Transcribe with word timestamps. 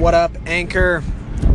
What 0.00 0.14
up, 0.14 0.32
Anchor? 0.46 1.04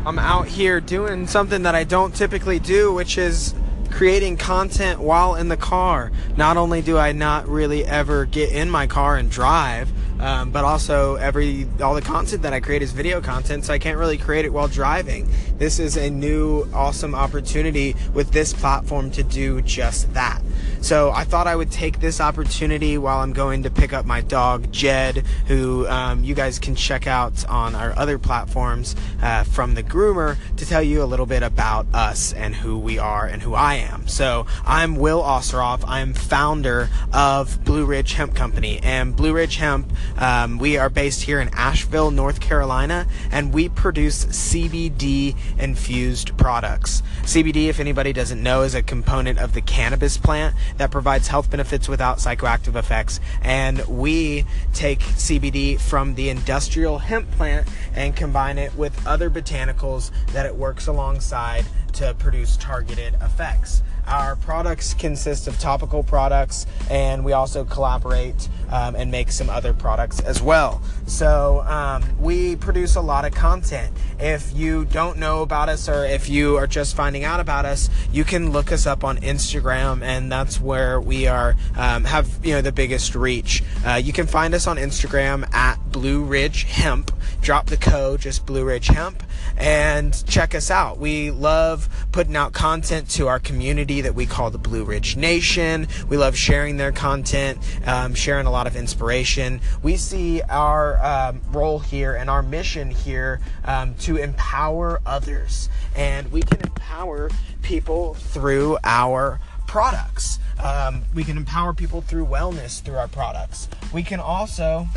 I'm 0.05 0.19
out 0.19 0.47
here 0.47 0.79
doing 0.79 1.25
something 1.25 1.63
that 1.63 1.73
I 1.73 1.83
don't 1.83 2.13
typically 2.13 2.59
do, 2.59 2.93
which 2.93 3.17
is 3.17 3.55
creating 3.89 4.37
content 4.37 4.99
while 4.99 5.33
in 5.33 5.47
the 5.47 5.57
car. 5.57 6.11
Not 6.37 6.55
only 6.55 6.83
do 6.83 6.95
I 6.95 7.11
not 7.11 7.47
really 7.47 7.83
ever 7.83 8.25
get 8.25 8.51
in 8.51 8.69
my 8.69 8.85
car 8.85 9.17
and 9.17 9.31
drive, 9.31 9.91
um, 10.21 10.51
but 10.51 10.63
also 10.63 11.15
every 11.15 11.67
all 11.81 11.95
the 11.95 12.03
content 12.03 12.43
that 12.43 12.53
I 12.53 12.59
create 12.59 12.83
is 12.83 12.91
video 12.91 13.19
content, 13.19 13.65
so 13.65 13.73
I 13.73 13.79
can't 13.79 13.97
really 13.97 14.19
create 14.19 14.45
it 14.45 14.53
while 14.53 14.67
driving. 14.67 15.27
This 15.57 15.79
is 15.79 15.97
a 15.97 16.11
new 16.11 16.69
awesome 16.71 17.15
opportunity 17.15 17.95
with 18.13 18.29
this 18.29 18.53
platform 18.53 19.09
to 19.11 19.23
do 19.23 19.63
just 19.63 20.13
that. 20.13 20.39
So 20.81 21.11
I 21.11 21.23
thought 21.23 21.47
I 21.47 21.55
would 21.55 21.71
take 21.71 21.99
this 21.99 22.21
opportunity 22.21 22.97
while 22.97 23.19
I'm 23.19 23.33
going 23.33 23.63
to 23.63 23.71
pick 23.71 23.93
up 23.93 24.05
my 24.05 24.21
dog 24.21 24.71
Jed, 24.71 25.25
who 25.47 25.87
um, 25.87 26.23
you 26.23 26.35
guys 26.35 26.59
can 26.59 26.75
check 26.75 27.07
out 27.07 27.47
on 27.49 27.75
our 27.75 27.97
other 27.97 28.19
platforms 28.19 28.95
uh, 29.21 29.43
from 29.43 29.73
the 29.73 29.83
groomer, 29.83 30.37
to 30.57 30.65
tell 30.65 30.81
you 30.83 31.03
a 31.03 31.05
little 31.05 31.25
bit 31.25 31.43
about 31.43 31.87
us 31.93 32.33
and 32.33 32.55
who 32.55 32.77
we 32.77 32.99
are 32.99 33.25
and 33.25 33.41
who 33.41 33.53
I 33.53 33.75
am. 33.75 34.07
So 34.07 34.45
I'm 34.65 34.95
Will 34.95 35.21
Osseroff. 35.21 35.83
I'm 35.87 36.13
founder 36.13 36.89
of 37.11 37.63
Blue 37.65 37.85
Ridge 37.85 38.13
Hemp 38.13 38.35
Company, 38.35 38.79
and 38.83 39.15
Blue 39.15 39.33
Ridge 39.33 39.57
Hemp. 39.57 39.91
Um, 40.17 40.57
we 40.57 40.77
are 40.77 40.89
based 40.89 41.23
here 41.23 41.39
in 41.39 41.49
Asheville, 41.53 42.11
North 42.11 42.39
Carolina, 42.39 43.07
and 43.31 43.53
we 43.53 43.69
produce 43.69 44.25
CBD 44.25 45.35
infused 45.57 46.37
products. 46.37 47.01
CBD, 47.21 47.67
if 47.67 47.79
anybody 47.79 48.13
doesn't 48.13 48.41
know, 48.41 48.61
is 48.61 48.75
a 48.75 48.83
component 48.83 49.39
of 49.39 49.53
the 49.53 49.61
cannabis 49.61 50.17
plant 50.17 50.55
that 50.77 50.91
provides 50.91 51.27
health 51.27 51.49
benefits 51.49 51.87
without 51.87 52.17
psychoactive 52.17 52.75
effects. 52.75 53.19
And 53.41 53.85
we 53.87 54.45
take 54.73 54.99
CBD 54.99 55.79
from 55.79 56.15
the 56.15 56.29
industrial 56.29 56.99
hemp 56.99 57.29
plant 57.31 57.67
and 57.93 58.15
combine 58.15 58.57
it 58.57 58.75
with 58.75 59.05
other 59.07 59.29
botanicals 59.29 60.11
that 60.33 60.45
it 60.45 60.55
works 60.55 60.87
alongside 60.87 61.65
to 61.93 62.13
produce 62.15 62.57
targeted 62.57 63.13
effects. 63.15 63.81
Our 64.07 64.35
products 64.35 64.93
consist 64.93 65.47
of 65.47 65.59
topical 65.59 66.03
products, 66.03 66.67
and 66.89 67.25
we 67.25 67.33
also 67.33 67.65
collaborate 67.65 68.49
um, 68.71 68.95
and 68.95 69.11
make 69.11 69.31
some 69.31 69.49
other 69.49 69.73
products 69.73 70.19
as 70.19 70.41
well. 70.41 70.81
So 71.07 71.63
um, 71.67 72.03
we 72.19 72.55
produce 72.55 72.95
a 72.95 73.01
lot 73.01 73.25
of 73.25 73.33
content. 73.33 73.95
If 74.19 74.55
you 74.55 74.85
don't 74.85 75.17
know 75.17 75.41
about 75.41 75.69
us, 75.69 75.87
or 75.87 76.05
if 76.05 76.29
you 76.29 76.57
are 76.57 76.67
just 76.67 76.95
finding 76.95 77.23
out 77.23 77.39
about 77.39 77.65
us, 77.65 77.89
you 78.11 78.23
can 78.23 78.51
look 78.51 78.71
us 78.71 78.85
up 78.85 79.03
on 79.03 79.17
Instagram, 79.17 80.01
and 80.01 80.31
that's 80.31 80.59
where 80.59 80.99
we 80.99 81.27
are 81.27 81.55
um, 81.75 82.03
have 82.05 82.43
you 82.43 82.53
know 82.53 82.61
the 82.61 82.71
biggest 82.71 83.15
reach. 83.15 83.63
Uh, 83.85 83.95
you 83.95 84.13
can 84.13 84.27
find 84.27 84.53
us 84.53 84.67
on 84.67 84.77
Instagram 84.77 85.51
at 85.53 85.75
Blue 85.91 86.23
Ridge 86.23 86.63
Hemp. 86.63 87.11
Drop 87.41 87.67
the 87.67 87.77
code, 87.77 88.21
just 88.21 88.45
Blue 88.45 88.65
Ridge 88.65 88.87
Hemp, 88.87 89.21
and 89.57 90.25
check 90.27 90.55
us 90.55 90.71
out. 90.71 90.97
We 90.97 91.31
love 91.31 91.87
putting 92.11 92.35
out 92.35 92.53
content 92.53 93.09
to 93.11 93.27
our 93.27 93.39
community 93.39 93.94
that 94.01 94.15
we 94.15 94.25
call 94.25 94.49
the 94.49 94.57
Blue 94.57 94.83
Ridge 94.83 95.15
Nation. 95.15 95.87
We 96.07 96.17
love 96.17 96.35
sharing 96.35 96.77
their 96.77 96.91
content, 96.91 97.59
um, 97.85 98.13
sharing 98.13 98.45
a 98.47 98.51
lot 98.51 98.67
of 98.67 98.75
inspiration. 98.75 99.61
We 99.83 99.97
see 99.97 100.41
our 100.43 101.03
um, 101.03 101.41
role 101.51 101.79
here 101.79 102.15
and 102.15 102.29
our 102.29 102.41
mission 102.41 102.91
here 102.91 103.39
um, 103.63 103.95
to 103.95 104.17
empower 104.17 105.01
others, 105.05 105.69
and 105.95 106.31
we 106.31 106.41
can 106.41 106.61
empower 106.61 107.29
people 107.61 108.13
through 108.13 108.77
our 108.83 109.39
products. 109.67 110.39
Um, 110.63 111.03
we 111.13 111.23
can 111.23 111.37
empower 111.37 111.73
people 111.73 112.01
through 112.01 112.27
wellness 112.27 112.81
through 112.81 112.97
our 112.97 113.07
products. 113.07 113.67
We 113.93 114.03
can 114.03 114.19
also 114.19 114.87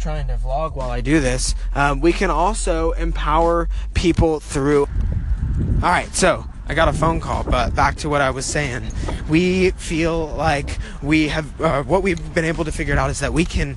trying 0.00 0.26
to 0.26 0.34
vlog 0.34 0.74
while 0.74 0.90
I 0.90 1.00
do 1.00 1.20
this. 1.20 1.54
Um, 1.76 2.00
we 2.00 2.12
can 2.12 2.28
also 2.28 2.90
empower 2.92 3.68
people 3.94 4.40
through. 4.40 4.88
All 5.82 5.90
right, 5.90 6.12
so 6.12 6.44
I 6.72 6.74
got 6.74 6.88
a 6.88 6.92
phone 6.94 7.20
call, 7.20 7.44
but 7.44 7.74
back 7.74 7.96
to 7.96 8.08
what 8.08 8.22
I 8.22 8.30
was 8.30 8.46
saying. 8.46 8.92
We 9.28 9.72
feel 9.72 10.28
like 10.28 10.78
we 11.02 11.28
have 11.28 11.60
uh, 11.60 11.82
what 11.82 12.02
we've 12.02 12.32
been 12.32 12.46
able 12.46 12.64
to 12.64 12.72
figure 12.72 12.96
out 12.96 13.10
is 13.10 13.20
that 13.20 13.34
we 13.34 13.44
can 13.44 13.76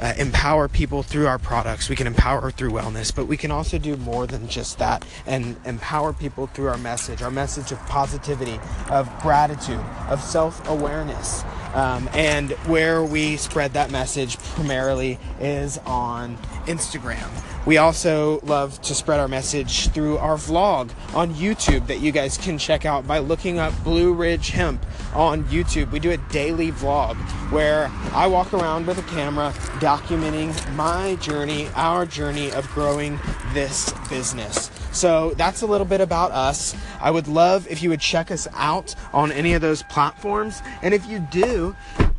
uh, 0.00 0.12
empower 0.18 0.66
people 0.66 1.04
through 1.04 1.28
our 1.28 1.38
products. 1.38 1.88
We 1.88 1.94
can 1.94 2.08
empower 2.08 2.50
through 2.50 2.72
wellness, 2.72 3.14
but 3.14 3.26
we 3.26 3.36
can 3.36 3.52
also 3.52 3.78
do 3.78 3.96
more 3.96 4.26
than 4.26 4.48
just 4.48 4.80
that 4.80 5.04
and 5.24 5.56
empower 5.64 6.12
people 6.12 6.48
through 6.48 6.66
our 6.66 6.78
message, 6.78 7.22
our 7.22 7.30
message 7.30 7.70
of 7.70 7.78
positivity, 7.86 8.58
of 8.90 9.08
gratitude, 9.20 9.78
of 10.08 10.20
self 10.20 10.68
awareness. 10.68 11.44
Um, 11.74 12.08
and 12.12 12.52
where 12.66 13.02
we 13.02 13.36
spread 13.36 13.74
that 13.74 13.90
message 13.90 14.38
primarily 14.38 15.18
is 15.40 15.78
on 15.78 16.36
Instagram. 16.66 17.28
We 17.66 17.76
also 17.76 18.40
love 18.40 18.80
to 18.82 18.94
spread 18.94 19.20
our 19.20 19.28
message 19.28 19.88
through 19.90 20.16
our 20.18 20.36
vlog 20.36 20.90
on 21.14 21.34
YouTube 21.34 21.86
that 21.88 22.00
you 22.00 22.12
guys 22.12 22.38
can 22.38 22.56
check 22.56 22.86
out 22.86 23.06
by 23.06 23.18
looking 23.18 23.58
up 23.58 23.74
Blue 23.84 24.14
Ridge 24.14 24.50
Hemp 24.50 24.86
on 25.14 25.44
YouTube. 25.44 25.90
We 25.90 25.98
do 25.98 26.12
a 26.12 26.16
daily 26.16 26.72
vlog 26.72 27.16
where 27.52 27.90
I 28.14 28.26
walk 28.26 28.54
around 28.54 28.86
with 28.86 28.98
a 28.98 29.02
camera 29.02 29.52
documenting 29.80 30.74
my 30.76 31.16
journey, 31.16 31.68
our 31.74 32.06
journey 32.06 32.50
of 32.52 32.66
growing 32.70 33.20
this 33.52 33.92
business. 34.08 34.70
So 34.98 35.30
that's 35.36 35.62
a 35.62 35.66
little 35.66 35.86
bit 35.86 36.00
about 36.00 36.32
us. 36.32 36.74
I 37.00 37.12
would 37.12 37.28
love 37.28 37.68
if 37.70 37.84
you 37.84 37.88
would 37.90 38.00
check 38.00 38.32
us 38.32 38.48
out 38.52 38.96
on 39.12 39.30
any 39.30 39.52
of 39.52 39.60
those 39.60 39.84
platforms. 39.84 40.60
And 40.82 40.92
if 40.92 41.06
you 41.06 41.20
do, 41.20 41.76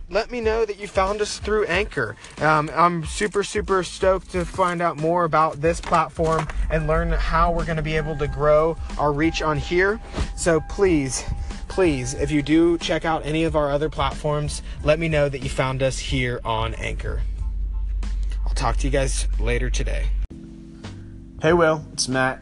let 0.09 0.31
me 0.31 0.39
know 0.39 0.63
that 0.63 0.79
you 0.79 0.87
found 0.87 1.19
us 1.19 1.39
through 1.39 1.65
Anchor. 1.65 2.15
Um, 2.39 2.71
I'm 2.73 3.03
super, 3.03 3.43
super 3.43 3.83
stoked 3.83 4.31
to 4.31 4.45
find 4.45 4.81
out 4.81 4.95
more 4.95 5.25
about 5.25 5.59
this 5.59 5.81
platform 5.81 6.47
and 6.71 6.87
learn 6.87 7.11
how 7.11 7.51
we're 7.51 7.65
going 7.65 7.75
to 7.75 7.83
be 7.83 7.97
able 7.97 8.15
to 8.15 8.27
grow 8.29 8.77
our 8.97 9.11
reach 9.11 9.41
on 9.41 9.57
here. 9.57 9.99
So 10.37 10.61
please, 10.69 11.25
please, 11.67 12.13
if 12.13 12.31
you 12.31 12.41
do 12.41 12.77
check 12.77 13.03
out 13.03 13.25
any 13.25 13.43
of 13.43 13.57
our 13.57 13.71
other 13.71 13.89
platforms, 13.89 14.61
let 14.85 14.99
me 14.99 15.09
know 15.09 15.27
that 15.27 15.43
you 15.43 15.49
found 15.49 15.83
us 15.83 15.99
here 15.99 16.39
on 16.45 16.75
Anchor. 16.75 17.23
I'll 18.47 18.53
talk 18.53 18.77
to 18.77 18.87
you 18.87 18.91
guys 18.91 19.27
later 19.37 19.69
today. 19.69 20.05
Hey, 21.41 21.51
Will, 21.51 21.85
it's 21.91 22.07
Matt. 22.07 22.39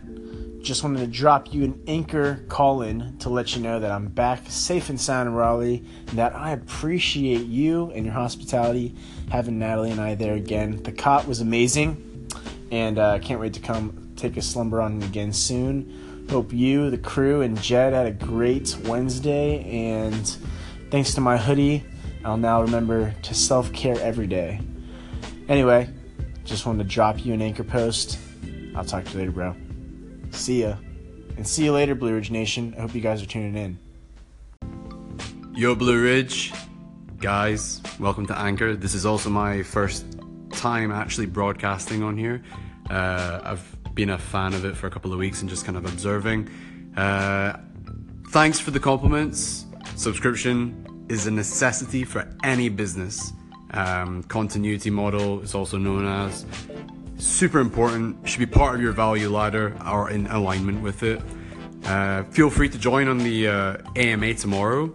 Just 0.68 0.84
wanted 0.84 1.00
to 1.00 1.08
drop 1.08 1.54
you 1.54 1.64
an 1.64 1.82
anchor 1.88 2.44
call 2.50 2.82
in 2.82 3.18
to 3.20 3.30
let 3.30 3.56
you 3.56 3.62
know 3.62 3.80
that 3.80 3.90
I'm 3.90 4.08
back 4.08 4.42
safe 4.50 4.90
and 4.90 5.00
sound 5.00 5.30
in 5.30 5.34
Raleigh, 5.34 5.82
and 6.08 6.18
that 6.18 6.36
I 6.36 6.52
appreciate 6.52 7.46
you 7.46 7.90
and 7.92 8.04
your 8.04 8.14
hospitality 8.14 8.94
having 9.32 9.60
Natalie 9.60 9.92
and 9.92 10.02
I 10.02 10.16
there 10.16 10.34
again. 10.34 10.84
The 10.84 10.92
cot 10.92 11.26
was 11.26 11.40
amazing, 11.40 12.28
and 12.70 13.00
uh, 13.00 13.18
can't 13.20 13.40
wait 13.40 13.54
to 13.54 13.62
come 13.62 14.12
take 14.18 14.36
a 14.36 14.42
slumber 14.42 14.82
on 14.82 15.02
it 15.02 15.06
again 15.06 15.32
soon. 15.32 16.28
Hope 16.30 16.52
you, 16.52 16.90
the 16.90 16.98
crew, 16.98 17.44
and 17.44 17.58
Jed 17.62 17.94
had 17.94 18.06
a 18.06 18.12
great 18.12 18.76
Wednesday, 18.84 19.64
and 19.64 20.38
thanks 20.92 21.14
to 21.14 21.22
my 21.22 21.38
hoodie, 21.38 21.86
I'll 22.26 22.36
now 22.36 22.62
remember 22.62 23.16
to 23.22 23.34
self 23.34 23.72
care 23.72 23.98
every 24.02 24.28
day. 24.28 24.60
Anyway, 25.48 25.88
just 26.44 26.66
wanted 26.66 26.84
to 26.84 26.90
drop 26.90 27.26
you 27.26 27.34
an 27.34 27.42
anchor 27.42 27.64
post. 27.64 28.20
I'll 28.76 28.84
talk 28.84 29.06
to 29.06 29.12
you 29.14 29.20
later, 29.20 29.32
bro. 29.32 29.56
See 30.38 30.62
ya. 30.62 30.76
And 31.36 31.48
see 31.48 31.66
you 31.66 31.74
later, 31.74 31.96
Blue 31.96 32.14
Ridge 32.14 32.30
Nation. 32.30 32.74
I 32.78 32.82
hope 32.82 32.94
you 32.94 33.02
guys 33.02 33.22
are 33.24 33.26
tuning 33.26 33.56
in. 33.56 33.80
Yo, 35.54 35.74
Blue 35.74 36.02
Ridge. 36.02 36.54
Guys, 37.18 37.82
welcome 38.00 38.28
to 38.28 38.38
Anchor. 38.38 38.76
This 38.76 38.94
is 38.94 39.06
also 39.06 39.32
my 39.32 39.64
first 39.64 40.06
time 40.52 40.92
actually 40.92 41.26
broadcasting 41.26 42.04
on 42.04 42.16
here. 42.16 42.44
Uh, 42.90 43.42
I've 43.44 43.96
been 43.96 44.12
a 44.12 44.18
fan 44.18 44.54
of 44.54 44.64
it 44.64 44.78
for 44.78 44.86
a 44.86 44.92
couple 44.92 45.12
of 45.12 45.18
weeks 45.18 45.42
and 45.42 45.50
just 45.50 45.66
kind 45.66 45.76
of 45.76 45.86
observing. 45.86 46.50
Uh, 46.96 47.58
thanks 48.30 48.60
for 48.60 48.70
the 48.70 48.80
compliments. 48.80 49.66
Subscription 49.96 51.06
is 51.10 51.26
a 51.26 51.32
necessity 51.32 52.04
for 52.04 52.30
any 52.44 52.70
business. 52.70 53.34
Um, 53.72 54.22
continuity 54.24 54.92
model 54.92 55.42
is 55.42 55.56
also 55.56 55.78
known 55.78 56.06
as 56.06 56.46
super 57.18 57.60
important, 57.60 58.28
should 58.28 58.40
be 58.40 58.46
part 58.46 58.76
of 58.76 58.82
your 58.82 58.92
value 58.92 59.30
ladder 59.30 59.76
or 59.86 60.10
in 60.10 60.28
alignment 60.28 60.82
with 60.82 61.04
it. 61.04 61.22
Uh, 61.86 62.24
feel 62.26 62.50
free 62.50 62.70
to 62.70 62.78
join 62.78 63.08
on 63.08 63.18
the 63.18 63.48
uh, 63.48 63.78
AMA 63.96 64.34
tomorrow. 64.36 64.94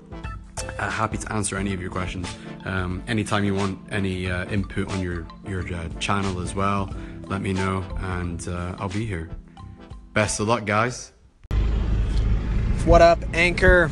Uh, 0.78 0.90
happy 0.90 1.18
to 1.18 1.32
answer 1.32 1.56
any 1.56 1.72
of 1.72 1.80
your 1.80 1.90
questions. 1.90 2.28
Um, 2.64 3.02
anytime 3.08 3.44
you 3.44 3.54
want 3.54 3.78
any 3.90 4.30
uh, 4.30 4.46
input 4.46 4.90
on 4.92 5.00
your, 5.00 5.26
your 5.48 5.62
uh, 5.74 5.88
channel 5.98 6.40
as 6.40 6.54
well, 6.54 6.94
let 7.26 7.40
me 7.40 7.52
know 7.52 7.84
and 7.98 8.46
uh, 8.48 8.76
I'll 8.78 8.88
be 8.88 9.06
here. 9.06 9.30
Best 10.12 10.38
of 10.40 10.48
luck, 10.48 10.66
guys. 10.66 11.12
What 12.84 13.00
up, 13.00 13.18
Anchor? 13.32 13.90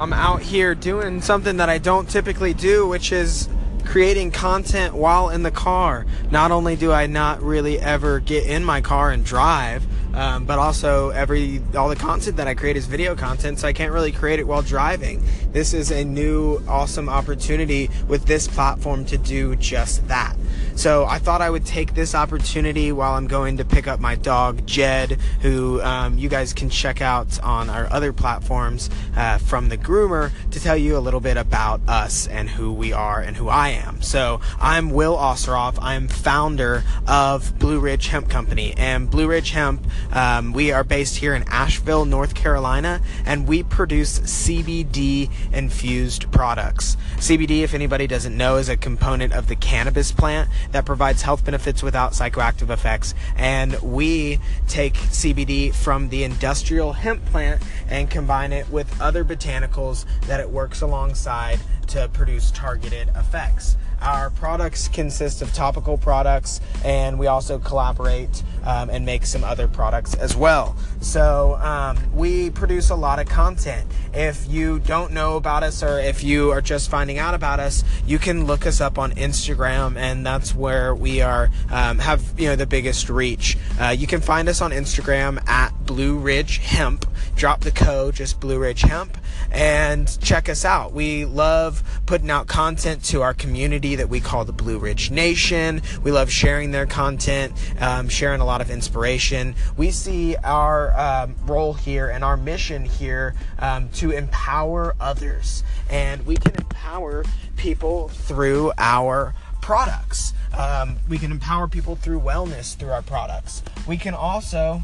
I'm 0.00 0.12
out 0.12 0.42
here 0.42 0.74
doing 0.74 1.20
something 1.20 1.56
that 1.56 1.68
I 1.68 1.78
don't 1.78 2.08
typically 2.08 2.52
do, 2.52 2.86
which 2.86 3.12
is 3.12 3.48
creating 3.84 4.30
content 4.30 4.94
while 4.94 5.28
in 5.28 5.42
the 5.42 5.50
car. 5.50 6.06
Not 6.30 6.50
only 6.50 6.76
do 6.76 6.92
I 6.92 7.06
not 7.06 7.42
really 7.42 7.78
ever 7.78 8.20
get 8.20 8.46
in 8.46 8.64
my 8.64 8.80
car 8.80 9.10
and 9.10 9.24
drive, 9.24 9.86
um, 10.14 10.44
but 10.44 10.58
also 10.58 11.10
every 11.10 11.60
all 11.76 11.88
the 11.88 11.96
content 11.96 12.36
that 12.36 12.46
I 12.46 12.54
create 12.54 12.76
is 12.76 12.86
video 12.86 13.16
content, 13.16 13.58
so 13.58 13.68
I 13.68 13.72
can't 13.72 13.92
really 13.92 14.12
create 14.12 14.38
it 14.38 14.46
while 14.46 14.62
driving. 14.62 15.22
This 15.52 15.74
is 15.74 15.90
a 15.90 16.04
new 16.04 16.62
awesome 16.68 17.08
opportunity 17.08 17.90
with 18.06 18.26
this 18.26 18.46
platform 18.46 19.04
to 19.06 19.18
do 19.18 19.56
just 19.56 20.06
that. 20.08 20.36
So 20.76 21.06
I 21.06 21.18
thought 21.18 21.40
I 21.40 21.48
would 21.48 21.64
take 21.64 21.94
this 21.94 22.14
opportunity 22.14 22.90
while 22.90 23.14
I'm 23.14 23.28
going 23.28 23.58
to 23.58 23.64
pick 23.64 23.86
up 23.86 24.00
my 24.00 24.16
dog 24.16 24.66
Jed, 24.66 25.12
who 25.40 25.80
um, 25.82 26.18
you 26.18 26.28
guys 26.28 26.52
can 26.52 26.68
check 26.68 27.00
out 27.00 27.40
on 27.42 27.70
our 27.70 27.90
other 27.92 28.12
platforms 28.12 28.90
uh, 29.16 29.38
from 29.38 29.68
the 29.68 29.78
groomer, 29.78 30.32
to 30.50 30.60
tell 30.60 30.76
you 30.76 30.96
a 30.96 30.98
little 30.98 31.20
bit 31.20 31.36
about 31.36 31.80
us 31.88 32.26
and 32.26 32.50
who 32.50 32.72
we 32.72 32.92
are 32.92 33.20
and 33.20 33.36
who 33.36 33.48
I 33.48 33.70
am. 33.70 34.02
So 34.02 34.40
I'm 34.60 34.90
Will 34.90 35.16
Osseroff. 35.16 35.78
I'm 35.80 36.08
founder 36.08 36.82
of 37.06 37.56
Blue 37.58 37.78
Ridge 37.78 38.08
Hemp 38.08 38.28
Company, 38.28 38.74
and 38.76 39.08
Blue 39.10 39.28
Ridge 39.28 39.50
Hemp. 39.50 39.86
Um, 40.12 40.52
we 40.52 40.72
are 40.72 40.84
based 40.84 41.16
here 41.16 41.34
in 41.34 41.44
Asheville, 41.48 42.04
North 42.04 42.34
Carolina, 42.34 43.00
and 43.24 43.46
we 43.46 43.62
produce 43.62 44.18
CBD 44.20 45.30
infused 45.52 46.30
products. 46.32 46.96
CBD, 47.16 47.62
if 47.62 47.74
anybody 47.74 48.06
doesn't 48.06 48.36
know, 48.36 48.56
is 48.56 48.68
a 48.68 48.76
component 48.76 49.32
of 49.32 49.46
the 49.46 49.56
cannabis 49.56 50.12
plant 50.12 50.50
that 50.72 50.84
provides 50.84 51.22
health 51.22 51.44
benefits 51.44 51.82
without 51.82 52.12
psychoactive 52.12 52.70
effects. 52.70 53.14
And 53.36 53.80
we 53.82 54.38
take 54.68 54.94
CBD 54.94 55.74
from 55.74 56.08
the 56.08 56.24
industrial 56.24 56.92
hemp 56.92 57.24
plant 57.26 57.62
and 57.88 58.10
combine 58.10 58.52
it 58.52 58.68
with 58.70 59.00
other 59.00 59.24
botanicals 59.24 60.04
that 60.22 60.40
it 60.40 60.50
works 60.50 60.80
alongside 60.80 61.60
to 61.88 62.08
produce 62.12 62.50
targeted 62.50 63.08
effects. 63.10 63.76
Our 64.04 64.30
products 64.30 64.88
consist 64.88 65.40
of 65.40 65.52
topical 65.54 65.96
products, 65.96 66.60
and 66.84 67.18
we 67.18 67.26
also 67.26 67.58
collaborate 67.58 68.42
um, 68.64 68.90
and 68.90 69.04
make 69.06 69.26
some 69.26 69.44
other 69.44 69.68
products 69.68 70.14
as 70.14 70.36
well. 70.36 70.76
So 71.00 71.56
um, 71.56 71.98
we 72.12 72.50
produce 72.50 72.90
a 72.90 72.94
lot 72.94 73.18
of 73.18 73.28
content. 73.28 73.90
If 74.12 74.48
you 74.48 74.78
don't 74.78 75.12
know 75.12 75.36
about 75.36 75.62
us 75.62 75.82
or 75.82 75.98
if 75.98 76.22
you 76.22 76.50
are 76.50 76.60
just 76.60 76.90
finding 76.90 77.18
out 77.18 77.34
about 77.34 77.60
us, 77.60 77.84
you 78.06 78.18
can 78.18 78.46
look 78.46 78.66
us 78.66 78.80
up 78.80 78.98
on 78.98 79.12
Instagram, 79.12 79.96
and 79.96 80.24
that's 80.24 80.54
where 80.54 80.94
we 80.94 81.20
are 81.20 81.50
um, 81.70 81.98
have 81.98 82.22
you 82.38 82.48
know 82.48 82.56
the 82.56 82.66
biggest 82.66 83.08
reach. 83.08 83.56
Uh, 83.80 83.88
you 83.88 84.06
can 84.06 84.20
find 84.20 84.48
us 84.48 84.60
on 84.60 84.70
Instagram 84.70 85.46
at 85.48 85.70
Blue 85.84 86.16
Ridge 86.16 86.58
Hemp. 86.58 87.06
Drop 87.36 87.60
the 87.60 87.72
code, 87.72 88.14
just 88.14 88.40
Blue 88.40 88.58
Ridge 88.58 88.82
Hemp, 88.82 89.18
and 89.50 90.18
check 90.20 90.48
us 90.48 90.64
out. 90.64 90.92
We 90.92 91.24
love 91.24 91.82
putting 92.06 92.30
out 92.30 92.46
content 92.46 93.04
to 93.06 93.22
our 93.22 93.34
community 93.34 93.96
that 93.96 94.08
we 94.08 94.20
call 94.20 94.44
the 94.44 94.52
Blue 94.52 94.78
Ridge 94.78 95.10
Nation. 95.10 95.82
We 96.02 96.12
love 96.12 96.30
sharing 96.30 96.70
their 96.70 96.86
content, 96.86 97.52
um, 97.80 98.08
sharing 98.08 98.40
a 98.40 98.44
lot 98.44 98.60
of 98.60 98.70
inspiration. 98.70 99.56
We 99.76 99.90
see 99.90 100.36
our 100.36 100.98
um, 100.98 101.34
role 101.44 101.72
here 101.72 102.08
and 102.08 102.22
our 102.22 102.36
mission 102.36 102.84
here 102.84 103.34
um, 103.58 103.88
to 103.94 104.12
empower 104.12 104.94
others, 105.00 105.64
and 105.90 106.24
we 106.24 106.36
can 106.36 106.54
empower 106.54 107.24
people 107.56 108.08
through 108.08 108.72
our 108.78 109.34
products. 109.60 110.34
Um, 110.56 110.98
we 111.08 111.18
can 111.18 111.32
empower 111.32 111.66
people 111.66 111.96
through 111.96 112.20
wellness 112.20 112.76
through 112.76 112.92
our 112.92 113.02
products. 113.02 113.62
We 113.88 113.96
can 113.96 114.14
also 114.14 114.82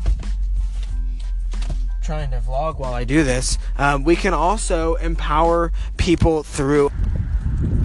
trying 2.10 2.32
to 2.32 2.40
vlog 2.40 2.76
while 2.76 2.92
I 2.92 3.04
do 3.04 3.22
this. 3.22 3.56
Um, 3.78 4.02
we 4.02 4.16
can 4.16 4.34
also 4.34 4.96
empower 4.96 5.70
people 5.96 6.42
through. 6.42 6.90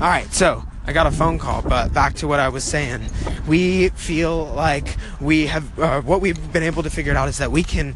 All 0.02 0.08
right, 0.08 0.26
so 0.34 0.64
I 0.88 0.94
got 0.94 1.06
a 1.06 1.12
phone 1.12 1.38
call, 1.38 1.62
but 1.62 1.94
back 1.94 2.16
to 2.16 2.28
what 2.28 2.40
I 2.40 2.50
was 2.50 2.64
saying. 2.64 3.02
We 3.48 3.90
feel 3.90 4.46
like 4.46 4.98
we 5.22 5.46
have 5.46 5.78
uh, 5.78 6.02
what 6.02 6.22
we've 6.22 6.52
been 6.52 6.64
able 6.64 6.82
to 6.82 6.90
figure 6.90 7.14
out 7.14 7.30
is 7.30 7.38
that 7.38 7.52
we 7.52 7.62
can 7.62 7.94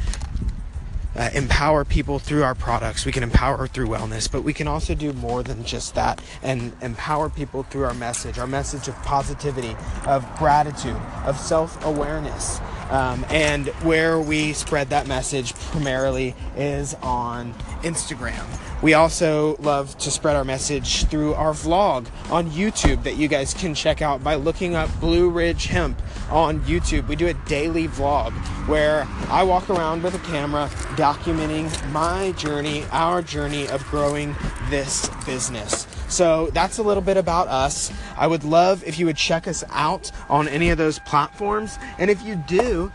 uh, 1.15 1.31
empower 1.33 1.83
people 1.83 2.19
through 2.19 2.43
our 2.43 2.53
products. 2.53 3.07
We 3.07 3.11
can 3.11 3.23
empower 3.23 3.65
through 3.65 3.87
wellness, 3.87 4.31
but 4.31 4.43
we 4.43 4.53
can 4.53 4.67
also 4.67 4.93
do 4.93 5.13
more 5.13 5.41
than 5.41 5.63
just 5.63 5.95
that 5.95 6.21
and 6.43 6.73
empower 6.83 7.31
people 7.31 7.63
through 7.63 7.85
our 7.85 7.95
message, 7.95 8.37
our 8.37 8.45
message 8.45 8.87
of 8.87 8.95
positivity, 9.01 9.75
of 10.05 10.23
gratitude, 10.37 10.95
of 11.25 11.39
self 11.39 11.83
awareness. 11.83 12.59
Um, 12.89 13.25
and 13.29 13.67
where 13.83 14.19
we 14.19 14.53
spread 14.53 14.89
that 14.89 15.07
message 15.07 15.53
primarily 15.53 16.35
is 16.57 16.95
on 16.95 17.53
Instagram. 17.83 18.45
We 18.81 18.93
also 18.93 19.57
love 19.57 19.97
to 19.99 20.11
spread 20.11 20.37
our 20.37 20.45
message 20.45 21.05
through 21.05 21.33
our 21.33 21.51
vlog 21.51 22.07
on 22.31 22.49
YouTube 22.49 23.03
that 23.03 23.17
you 23.17 23.27
guys 23.27 23.53
can 23.53 23.73
check 23.73 24.01
out 24.01 24.23
by 24.23 24.35
looking 24.35 24.73
up 24.73 24.89
Blue 25.01 25.29
Ridge 25.29 25.65
Hemp 25.65 26.01
on 26.31 26.61
YouTube. 26.61 27.07
We 27.07 27.17
do 27.17 27.27
a 27.27 27.33
daily 27.33 27.89
vlog 27.89 28.31
where 28.67 29.05
I 29.29 29.43
walk 29.43 29.69
around 29.69 30.01
with 30.01 30.15
a 30.15 30.19
camera 30.19 30.67
documenting 30.95 31.91
my 31.91 32.31
journey, 32.33 32.85
our 32.91 33.21
journey 33.21 33.67
of 33.67 33.83
growing 33.85 34.33
this 34.69 35.09
business. 35.25 35.85
So 36.09 36.47
that's 36.47 36.79
a 36.79 36.83
little 36.83 37.03
bit 37.03 37.17
about 37.17 37.47
us. 37.47 37.91
I 38.17 38.27
would 38.27 38.43
love 38.43 38.83
if 38.85 38.99
you 38.99 39.05
would 39.05 39.17
check 39.17 39.47
us 39.47 39.63
out 39.69 40.11
on 40.27 40.47
any 40.47 40.69
of 40.71 40.77
those 40.77 40.99
platforms. 40.99 41.77
And 41.97 42.09
if 42.09 42.23
you 42.25 42.35
do, 42.47 42.91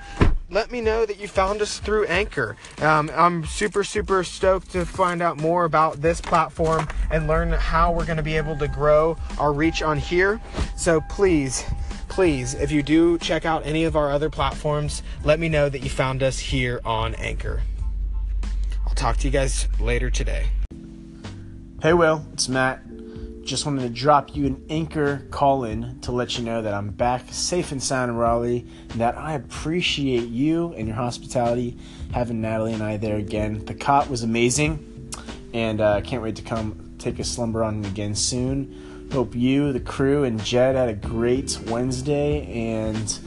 let 0.51 0.71
me 0.71 0.81
know 0.81 1.07
that 1.07 1.19
you 1.19 1.27
found 1.27 1.63
us 1.63 1.79
through 1.79 2.07
Anchor. 2.07 2.57
Um, 2.81 3.11
I'm 3.15 3.45
super, 3.47 3.83
super 3.83 4.23
stoked 4.25 4.71
to 4.73 4.85
find 4.85 5.23
out 5.23 5.39
more 5.39 5.65
about 5.65 6.03
this 6.03 6.21
platform 6.21 6.87
and 7.11 7.27
learn 7.27 7.53
how 7.53 7.93
we're 7.93 8.05
going 8.05 8.19
to 8.19 8.23
be 8.23 8.37
able 8.37 8.57
to 8.59 8.69
grow 8.69 9.17
our 9.39 9.53
reach 9.53 9.83
on 9.83 9.99
here. 9.99 10.41
So 10.77 11.01
please, 11.09 11.65
please, 12.09 12.55
if 12.55 12.71
you 12.71 12.83
do 12.83 13.19
check 13.19 13.45
out 13.45 13.65
any 13.65 13.85
of 13.85 13.97
our 13.97 14.11
other 14.11 14.31
platforms, 14.31 15.03
let 15.25 15.41
me 15.41 15.49
know 15.49 15.69
that 15.69 15.81
you 15.81 15.91
found 15.91 16.23
us 16.23 16.39
here 16.39 16.81
on 16.85 17.15
Anchor. 17.15 17.63
I'll 18.87 18.95
talk 18.95 19.17
to 19.19 19.27
you 19.27 19.33
guys 19.33 19.67
later 19.81 20.11
today. 20.11 20.47
Hey, 21.83 21.93
Will, 21.93 22.25
it's 22.33 22.49
Matt. 22.49 22.81
Just 23.45 23.67
wanted 23.67 23.83
to 23.83 23.91
drop 23.91 24.35
you 24.35 24.47
an 24.47 24.65
anchor 24.71 25.27
call 25.31 25.65
in 25.65 26.01
to 26.01 26.13
let 26.13 26.39
you 26.39 26.45
know 26.45 26.63
that 26.63 26.73
I'm 26.73 26.89
back 26.89 27.27
safe 27.31 27.73
and 27.73 27.83
sound 27.83 28.11
in 28.11 28.17
Raleigh, 28.17 28.67
that 28.97 29.19
I 29.19 29.35
appreciate 29.35 30.29
you 30.29 30.73
and 30.73 30.89
your 30.89 30.97
hospitality 30.97 31.77
having 32.15 32.41
Natalie 32.41 32.73
and 32.73 32.83
I 32.83 32.97
there 32.97 33.17
again. 33.17 33.63
The 33.67 33.75
cot 33.75 34.09
was 34.09 34.23
amazing, 34.23 35.11
and 35.53 35.83
I 35.83 35.99
uh, 35.99 36.01
can't 36.01 36.23
wait 36.23 36.37
to 36.37 36.43
come 36.43 36.95
take 36.99 37.19
a 37.19 37.25
slumber 37.25 37.63
on 37.63 37.85
again 37.85 38.15
soon. 38.15 39.09
Hope 39.13 39.35
you, 39.35 39.75
the 39.75 39.81
crew, 39.81 40.25
and 40.25 40.43
Jed 40.43 40.75
had 40.75 40.89
a 40.89 40.95
great 40.95 41.61
Wednesday, 41.67 42.47
and 42.47 43.19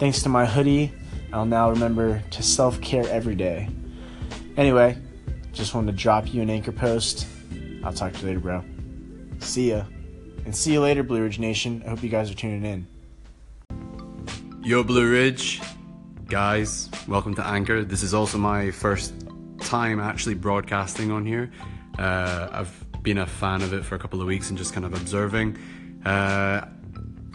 thanks 0.00 0.20
to 0.24 0.28
my 0.28 0.46
hoodie, 0.46 0.92
I'll 1.32 1.46
now 1.46 1.70
remember 1.70 2.24
to 2.32 2.42
self 2.42 2.80
care 2.80 3.08
every 3.08 3.36
day. 3.36 3.68
Anyway, 4.56 4.98
just 5.52 5.76
wanted 5.76 5.92
to 5.92 5.96
drop 5.96 6.34
you 6.34 6.42
an 6.42 6.50
anchor 6.50 6.72
post. 6.72 7.28
I'll 7.84 7.92
talk 7.92 8.12
to 8.14 8.20
you 8.22 8.26
later, 8.26 8.40
bro. 8.40 8.64
See 9.40 9.70
ya. 9.70 9.84
And 10.44 10.54
see 10.54 10.72
you 10.72 10.80
later, 10.80 11.02
Blue 11.02 11.22
Ridge 11.22 11.38
Nation. 11.38 11.82
I 11.84 11.90
hope 11.90 12.02
you 12.02 12.08
guys 12.08 12.30
are 12.30 12.34
tuning 12.34 12.64
in. 12.64 12.86
Yo, 14.62 14.82
Blue 14.82 15.10
Ridge. 15.10 15.60
Guys, 16.28 16.88
welcome 17.08 17.34
to 17.34 17.44
Anchor. 17.44 17.82
This 17.82 18.02
is 18.02 18.14
also 18.14 18.38
my 18.38 18.70
first 18.70 19.14
time 19.60 19.98
actually 19.98 20.34
broadcasting 20.34 21.10
on 21.10 21.26
here. 21.26 21.50
Uh, 21.98 22.48
I've 22.52 23.02
been 23.02 23.18
a 23.18 23.26
fan 23.26 23.62
of 23.62 23.72
it 23.72 23.84
for 23.84 23.94
a 23.94 23.98
couple 23.98 24.20
of 24.20 24.26
weeks 24.26 24.50
and 24.50 24.58
just 24.58 24.72
kind 24.72 24.86
of 24.86 24.92
observing. 24.94 25.58
Uh, 26.04 26.66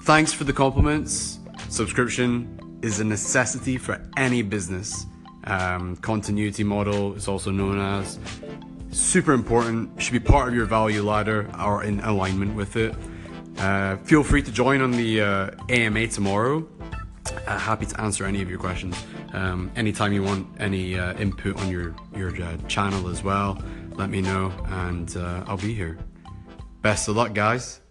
thanks 0.04 0.32
for 0.32 0.44
the 0.44 0.54
compliments. 0.54 1.40
Subscription 1.70 2.80
is 2.82 3.00
a 3.00 3.04
necessity 3.04 3.78
for 3.78 4.02
any 4.16 4.42
business. 4.42 5.06
Um, 5.46 5.96
continuity 5.98 6.64
model 6.64 7.16
is 7.16 7.28
also 7.28 7.52
known 7.52 7.80
as 7.80 8.18
super 8.96 9.34
important, 9.34 10.02
should 10.02 10.14
be 10.14 10.20
part 10.20 10.48
of 10.48 10.56
your 10.56 10.66
value 10.66 11.04
ladder 11.04 11.50
or 11.62 11.84
in 11.84 12.00
alignment 12.00 12.56
with 12.56 12.76
it. 12.78 12.96
Uh, 13.58 13.98
feel 13.98 14.24
free 14.24 14.42
to 14.42 14.52
join 14.52 14.82
on 14.82 14.92
the 14.92 15.22
uh, 15.22 15.52
AMA 15.70 16.08
tomorrow. 16.08 16.66
Uh, 17.48 17.58
happy 17.58 17.86
to 17.86 18.00
answer 18.02 18.26
any 18.26 18.42
of 18.42 18.50
your 18.50 18.60
questions. 18.60 18.96
Um, 19.34 19.72
anytime 19.76 20.14
you 20.14 20.24
want 20.24 20.48
any 20.60 20.98
uh, 20.98 21.14
input 21.18 21.60
on 21.60 21.70
your, 21.70 21.94
your 22.16 22.30
uh, 22.42 22.58
channel 22.68 23.10
as 23.10 23.24
well, 23.24 23.62
let 23.96 24.10
me 24.10 24.22
know 24.22 24.52
and 24.68 25.16
uh, 25.18 25.44
I'll 25.48 25.58
be 25.58 25.74
here. 25.74 25.98
Best 26.82 27.08
of 27.08 27.16
luck, 27.16 27.34
guys. 27.34 27.82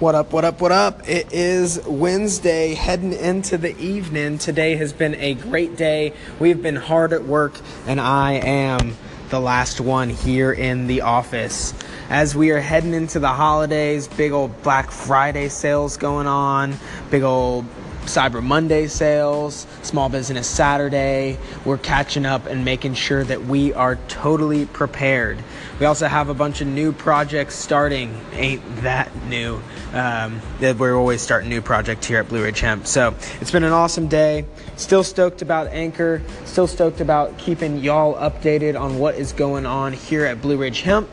What 0.00 0.16
up, 0.16 0.32
what 0.32 0.44
up, 0.44 0.60
what 0.60 0.72
up? 0.72 1.08
It 1.08 1.32
is 1.32 1.80
Wednesday, 1.86 2.74
heading 2.74 3.12
into 3.12 3.56
the 3.56 3.78
evening. 3.78 4.38
Today 4.38 4.74
has 4.76 4.92
been 4.92 5.14
a 5.14 5.34
great 5.34 5.76
day. 5.76 6.14
We've 6.40 6.60
been 6.60 6.76
hard 6.76 7.12
at 7.12 7.24
work, 7.24 7.54
and 7.86 8.00
I 8.00 8.32
am 8.32 8.96
the 9.34 9.40
last 9.40 9.80
one 9.80 10.10
here 10.10 10.52
in 10.52 10.86
the 10.86 11.00
office. 11.00 11.74
As 12.08 12.36
we 12.36 12.52
are 12.52 12.60
heading 12.60 12.94
into 12.94 13.18
the 13.18 13.30
holidays, 13.30 14.06
big 14.06 14.30
old 14.30 14.62
Black 14.62 14.92
Friday 14.92 15.48
sales 15.48 15.96
going 15.96 16.28
on, 16.28 16.76
big 17.10 17.24
old 17.24 17.66
Cyber 18.04 18.42
Monday 18.42 18.86
sales, 18.86 19.66
Small 19.82 20.08
Business 20.08 20.46
Saturday. 20.46 21.38
We're 21.64 21.78
catching 21.78 22.26
up 22.26 22.46
and 22.46 22.64
making 22.64 22.94
sure 22.94 23.24
that 23.24 23.46
we 23.46 23.72
are 23.74 23.96
totally 24.08 24.66
prepared. 24.66 25.38
We 25.80 25.86
also 25.86 26.06
have 26.06 26.28
a 26.28 26.34
bunch 26.34 26.60
of 26.60 26.68
new 26.68 26.92
projects 26.92 27.54
starting. 27.56 28.20
Ain't 28.32 28.62
that 28.82 29.10
new? 29.26 29.60
Um, 29.92 30.40
we're 30.60 30.96
always 30.96 31.20
starting 31.20 31.48
new 31.48 31.62
project 31.62 32.04
here 32.04 32.18
at 32.18 32.28
Blue 32.28 32.42
Ridge 32.42 32.60
Hemp. 32.60 32.86
So 32.86 33.14
it's 33.40 33.50
been 33.50 33.64
an 33.64 33.72
awesome 33.72 34.08
day. 34.08 34.44
Still 34.76 35.02
stoked 35.02 35.42
about 35.42 35.68
Anchor. 35.68 36.22
Still 36.44 36.66
stoked 36.66 37.00
about 37.00 37.36
keeping 37.38 37.78
y'all 37.78 38.14
updated 38.14 38.78
on 38.78 38.98
what 38.98 39.14
is 39.16 39.32
going 39.32 39.66
on 39.66 39.92
here 39.92 40.24
at 40.24 40.40
Blue 40.40 40.56
Ridge 40.56 40.82
Hemp. 40.82 41.08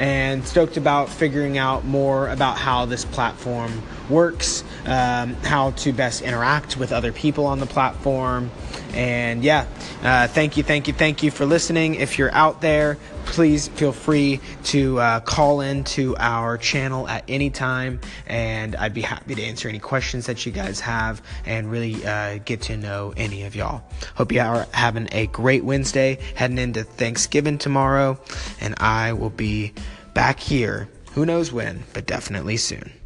And 0.00 0.46
stoked 0.46 0.78
about 0.78 1.10
figuring 1.10 1.58
out 1.58 1.84
more 1.84 2.28
about 2.30 2.56
how 2.56 2.86
this 2.86 3.04
platform 3.04 3.82
works, 4.08 4.64
um, 4.86 5.34
how 5.34 5.72
to 5.72 5.92
best 5.92 6.22
interact 6.22 6.78
with 6.78 6.90
other 6.90 7.12
people 7.12 7.44
on 7.44 7.60
the 7.60 7.66
platform. 7.66 8.50
And 8.94 9.44
yeah, 9.44 9.66
uh, 10.02 10.28
thank 10.28 10.56
you, 10.56 10.62
thank 10.62 10.88
you, 10.88 10.94
thank 10.94 11.22
you 11.22 11.30
for 11.30 11.46
listening. 11.46 11.94
If 11.94 12.18
you're 12.18 12.32
out 12.34 12.60
there, 12.60 12.98
please 13.26 13.68
feel 13.68 13.92
free 13.92 14.40
to 14.64 14.98
uh, 14.98 15.20
call 15.20 15.60
in 15.60 15.84
to 15.84 16.16
our 16.18 16.58
channel 16.58 17.06
at 17.08 17.24
any 17.28 17.50
time, 17.50 18.00
and 18.26 18.74
I'd 18.76 18.94
be 18.94 19.02
happy 19.02 19.34
to 19.34 19.42
answer 19.42 19.68
any 19.68 19.78
questions 19.78 20.26
that 20.26 20.44
you 20.44 20.52
guys 20.52 20.80
have 20.80 21.22
and 21.46 21.70
really 21.70 22.04
uh, 22.04 22.38
get 22.44 22.62
to 22.62 22.76
know 22.76 23.14
any 23.16 23.44
of 23.44 23.54
y'all. 23.54 23.82
Hope 24.16 24.32
you 24.32 24.40
are 24.40 24.66
having 24.72 25.08
a 25.12 25.26
great 25.28 25.64
Wednesday, 25.64 26.18
heading 26.34 26.58
into 26.58 26.82
Thanksgiving 26.82 27.58
tomorrow, 27.58 28.18
and 28.60 28.74
I 28.78 29.12
will 29.12 29.30
be 29.30 29.72
back 30.14 30.40
here. 30.40 30.88
Who 31.12 31.26
knows 31.26 31.52
when, 31.52 31.84
but 31.92 32.06
definitely 32.06 32.56
soon. 32.56 32.99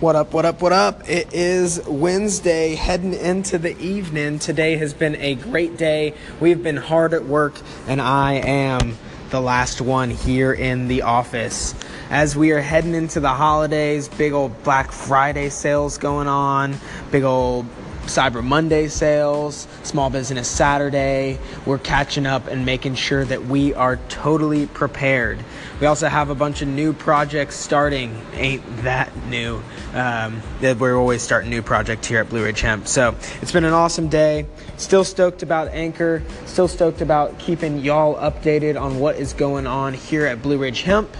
What 0.00 0.16
up, 0.16 0.32
what 0.32 0.46
up, 0.46 0.62
what 0.62 0.72
up? 0.72 1.10
It 1.10 1.34
is 1.34 1.86
Wednesday, 1.86 2.74
heading 2.74 3.12
into 3.12 3.58
the 3.58 3.78
evening. 3.78 4.38
Today 4.38 4.76
has 4.78 4.94
been 4.94 5.14
a 5.16 5.34
great 5.34 5.76
day. 5.76 6.14
We've 6.40 6.62
been 6.62 6.78
hard 6.78 7.12
at 7.12 7.26
work, 7.26 7.60
and 7.86 8.00
I 8.00 8.36
am 8.36 8.96
the 9.28 9.42
last 9.42 9.82
one 9.82 10.08
here 10.08 10.54
in 10.54 10.88
the 10.88 11.02
office. 11.02 11.74
As 12.08 12.34
we 12.34 12.52
are 12.52 12.62
heading 12.62 12.94
into 12.94 13.20
the 13.20 13.28
holidays, 13.28 14.08
big 14.08 14.32
old 14.32 14.62
Black 14.62 14.90
Friday 14.90 15.50
sales 15.50 15.98
going 15.98 16.28
on, 16.28 16.76
big 17.10 17.24
old 17.24 17.66
Cyber 18.02 18.44
Monday 18.44 18.88
sales, 18.88 19.68
Small 19.82 20.10
Business 20.10 20.48
Saturday. 20.48 21.38
We're 21.66 21.78
catching 21.78 22.26
up 22.26 22.46
and 22.46 22.66
making 22.66 22.96
sure 22.96 23.24
that 23.24 23.46
we 23.46 23.74
are 23.74 23.96
totally 24.08 24.66
prepared. 24.66 25.44
We 25.80 25.86
also 25.86 26.08
have 26.08 26.30
a 26.30 26.34
bunch 26.34 26.62
of 26.62 26.68
new 26.68 26.92
projects 26.92 27.56
starting. 27.56 28.20
Ain't 28.34 28.62
that 28.82 29.14
new? 29.26 29.62
Um, 29.94 30.42
we're 30.60 30.96
always 30.96 31.22
starting 31.22 31.50
new 31.50 31.62
projects 31.62 32.06
here 32.06 32.20
at 32.20 32.28
Blue 32.28 32.44
Ridge 32.44 32.60
Hemp. 32.60 32.86
So 32.86 33.14
it's 33.40 33.52
been 33.52 33.64
an 33.64 33.72
awesome 33.72 34.08
day. 34.08 34.46
Still 34.76 35.04
stoked 35.04 35.42
about 35.42 35.68
Anchor. 35.68 36.22
Still 36.46 36.68
stoked 36.68 37.00
about 37.00 37.38
keeping 37.38 37.78
y'all 37.78 38.16
updated 38.16 38.80
on 38.80 38.98
what 38.98 39.16
is 39.16 39.32
going 39.32 39.66
on 39.66 39.94
here 39.94 40.26
at 40.26 40.42
Blue 40.42 40.58
Ridge 40.58 40.82
Hemp 40.82 41.16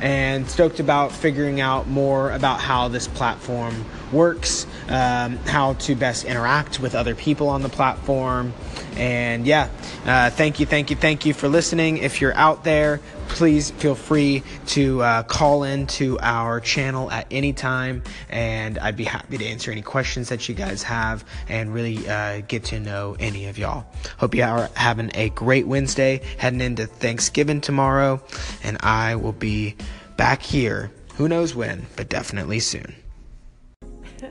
and 0.00 0.48
stoked 0.48 0.80
about 0.80 1.12
figuring 1.12 1.60
out 1.60 1.88
more 1.88 2.30
about 2.32 2.60
how 2.60 2.88
this 2.88 3.08
platform 3.08 3.84
works, 4.12 4.66
um, 4.88 5.36
how 5.38 5.74
to 5.74 5.94
best 5.94 6.24
interact 6.24 6.80
with 6.80 6.94
other 6.94 7.14
people 7.14 7.48
on 7.48 7.62
the 7.62 7.68
platform. 7.68 8.52
And 8.96 9.46
yeah, 9.46 9.68
uh, 10.06 10.30
thank 10.30 10.60
you, 10.60 10.66
thank 10.66 10.90
you, 10.90 10.96
thank 10.96 11.24
you 11.24 11.34
for 11.34 11.48
listening. 11.48 11.98
If 11.98 12.20
you're 12.20 12.34
out 12.34 12.64
there, 12.64 13.00
please 13.28 13.70
feel 13.70 13.94
free 13.94 14.42
to 14.66 15.02
uh, 15.02 15.22
call 15.22 15.62
in 15.62 15.86
to 15.86 16.18
our 16.20 16.60
channel 16.60 17.10
at 17.10 17.26
any 17.30 17.52
time, 17.52 18.02
and 18.28 18.78
I'd 18.78 18.96
be 18.96 19.04
happy 19.04 19.38
to 19.38 19.44
answer 19.46 19.70
any 19.70 19.82
questions 19.82 20.30
that 20.30 20.48
you 20.48 20.54
guys 20.54 20.82
have 20.82 21.24
and 21.48 21.72
really 21.72 22.08
uh, 22.08 22.40
get 22.48 22.64
to 22.64 22.80
know 22.80 23.16
any 23.20 23.46
of 23.46 23.58
y'all. 23.58 23.86
Hope 24.16 24.34
you 24.34 24.42
are 24.42 24.70
having 24.74 25.10
a 25.14 25.28
great 25.30 25.66
Wednesday, 25.66 26.20
heading 26.38 26.60
into 26.60 26.86
Thanksgiving 26.86 27.60
tomorrow, 27.60 28.20
and 28.64 28.78
I 28.80 29.16
will 29.16 29.32
be 29.32 29.76
back 30.16 30.42
here. 30.42 30.90
Who 31.16 31.28
knows 31.28 31.54
when, 31.54 31.86
but 31.96 32.08
definitely 32.08 32.60
soon. 32.60 32.94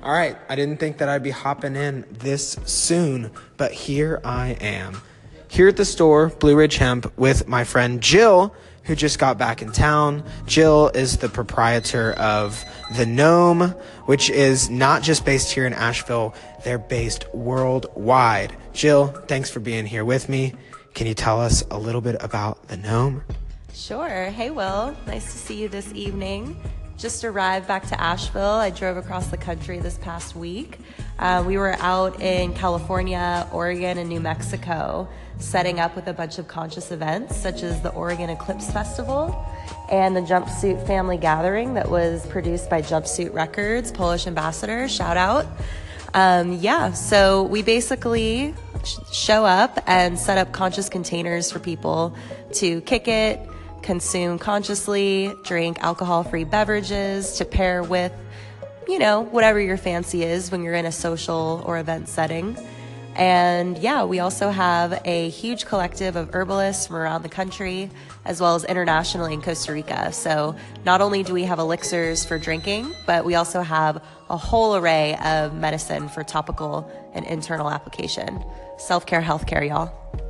All 0.04 0.12
right, 0.12 0.38
I 0.48 0.56
didn't 0.56 0.78
think 0.78 1.00
that 1.00 1.10
I'd 1.10 1.24
be 1.24 1.32
hopping 1.32 1.76
in 1.76 2.06
this 2.10 2.58
soon, 2.66 3.32
but 3.58 3.72
here 3.72 4.22
I 4.24 4.50
am. 4.62 5.02
Here 5.48 5.68
at 5.68 5.78
the 5.78 5.86
store, 5.86 6.28
Blue 6.28 6.56
Ridge 6.56 6.78
Hemp, 6.78 7.12
with 7.18 7.48
my 7.48 7.64
friend 7.64 8.02
Jill, 8.02 8.54
who 8.84 8.96
just 8.96 9.20
got 9.20 9.38
back 9.38 9.62
in 9.62 9.72
town. 9.72 10.24
Jill 10.46 10.90
is 10.90 11.18
the 11.18 11.30
proprietor 11.30 12.14
of 12.14 12.64
The 12.96 13.06
Nohm, 13.06 13.72
which 14.06 14.30
is 14.30 14.70
not 14.70 15.04
just 15.04 15.26
based 15.26 15.52
here 15.52 15.66
in 15.66 15.74
Asheville, 15.74 16.34
they're 16.64 16.78
based 16.78 17.34
worldwide. 17.34 18.56
Jill, 18.74 19.08
thanks 19.28 19.50
for 19.50 19.60
being 19.60 19.86
here 19.86 20.06
with 20.06 20.30
me. 20.30 20.54
Can 20.94 21.08
you 21.08 21.14
tell 21.14 21.42
us 21.42 21.64
a 21.70 21.78
little 21.78 22.02
bit 22.02 22.16
about 22.22 22.68
The 22.68 22.78
Nohm? 22.78 23.24
Sure. 23.74 24.26
Hey, 24.26 24.50
Will. 24.50 24.96
Nice 25.06 25.32
to 25.32 25.38
see 25.38 25.62
you 25.62 25.70
this 25.70 25.92
evening. 25.94 26.60
Just 26.98 27.24
arrived 27.24 27.68
back 27.68 27.88
to 27.90 28.02
Asheville. 28.02 28.44
I 28.44 28.72
drove 28.72 28.98
across 28.98 29.28
the 29.28 29.38
country 29.38 29.78
this 29.80 30.00
past 30.00 30.36
week. 30.36 30.80
Uh, 31.20 31.44
we 31.46 31.58
were 31.58 31.74
out 31.74 32.20
in 32.20 32.54
California, 32.56 33.48
Oregon, 33.52 34.00
and 34.00 34.10
New 34.10 34.20
Mexico 34.20 35.08
setting 35.38 35.80
up 35.80 35.96
with 35.96 36.08
a 36.08 36.14
bunch 36.14 36.40
of 36.40 36.48
conscious 36.48 36.92
events 36.92 37.38
such 37.38 37.62
as 37.62 37.80
the 37.82 37.92
Oregon 37.92 38.32
Eclipse 38.32 38.72
Festival 38.72 39.46
and 39.92 40.16
the 40.16 40.22
Jumpsuit 40.22 40.88
Family 40.88 41.18
Gathering 41.18 41.76
that 41.76 41.88
was 41.88 42.26
produced 42.26 42.68
by 42.68 42.82
Jumpsuit 42.82 43.32
Records, 43.32 43.92
Polish 43.92 44.26
ambassador. 44.26 44.88
Shout 44.88 45.18
out. 45.18 45.46
Um, 46.16 46.54
yeah, 46.54 46.94
so 46.94 47.44
we 47.44 47.62
basically 47.62 48.56
sh- 48.84 48.98
show 49.12 49.46
up 49.46 49.84
and 49.86 50.18
set 50.18 50.40
up 50.40 50.52
conscious 50.52 50.90
containers 50.90 51.52
for 51.52 51.60
people 51.60 52.16
to 52.54 52.82
kick 52.82 53.08
it, 53.08 53.40
consume 53.88 54.38
consciously, 54.38 55.34
drink 55.44 55.82
alcohol 55.82 56.22
free 56.22 56.44
beverages 56.44 57.38
to 57.38 57.46
pair 57.46 57.82
with, 57.82 58.12
you 58.86 59.00
know, 59.00 59.22
whatever 59.22 59.62
your 59.62 59.78
fancy 59.78 60.24
is 60.24 60.52
when 60.52 60.62
you're 60.62 60.74
in 60.74 60.86
a 60.86 60.92
social 60.92 61.64
or 61.66 61.80
event 61.80 62.10
setting. 62.10 62.58
And 63.16 63.78
yeah, 63.78 64.04
we 64.04 64.20
also 64.20 64.50
have 64.50 65.02
a 65.06 65.30
huge 65.30 65.66
collective 65.66 66.18
of 66.18 66.36
herbalists 66.36 66.88
from 66.88 66.98
around 66.98 67.24
the 67.24 67.30
country, 67.30 67.90
as 68.26 68.42
well 68.42 68.56
as 68.56 68.66
internationally 68.66 69.34
in 69.34 69.42
Costa 69.42 69.72
Rica. 69.72 70.12
So 70.12 70.58
not 70.86 71.00
only 71.00 71.24
do 71.24 71.34
we 71.34 71.44
have 71.44 71.58
elixirs 71.58 72.26
for 72.26 72.38
drinking, 72.38 72.94
but 73.06 73.24
we 73.24 73.36
also 73.36 73.62
have 73.62 74.04
a 74.30 74.36
whole 74.36 74.76
array 74.76 75.16
of 75.24 75.54
medicine 75.54 76.10
for 76.10 76.26
topical 76.26 76.92
and 77.14 77.26
internal 77.26 77.70
application. 77.70 78.44
Self 78.78 79.06
care, 79.06 79.22
healthcare, 79.22 79.66
y'all. 79.66 80.27